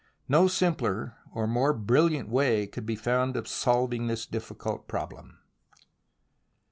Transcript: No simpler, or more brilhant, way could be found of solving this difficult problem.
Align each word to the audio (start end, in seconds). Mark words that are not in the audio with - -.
No 0.27 0.47
simpler, 0.47 1.13
or 1.31 1.45
more 1.45 1.73
brilhant, 1.75 2.27
way 2.27 2.65
could 2.65 2.87
be 2.87 2.95
found 2.95 3.37
of 3.37 3.47
solving 3.47 4.07
this 4.07 4.25
difficult 4.25 4.87
problem. 4.87 5.37